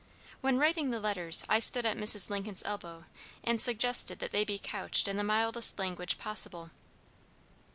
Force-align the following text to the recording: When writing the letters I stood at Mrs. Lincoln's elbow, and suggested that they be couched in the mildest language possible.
When 0.39 0.57
writing 0.57 0.89
the 0.89 0.99
letters 0.99 1.43
I 1.47 1.59
stood 1.59 1.85
at 1.85 1.95
Mrs. 1.95 2.31
Lincoln's 2.31 2.63
elbow, 2.63 3.05
and 3.43 3.61
suggested 3.61 4.17
that 4.17 4.31
they 4.31 4.43
be 4.43 4.57
couched 4.57 5.07
in 5.07 5.15
the 5.15 5.23
mildest 5.23 5.77
language 5.77 6.17
possible. 6.17 6.71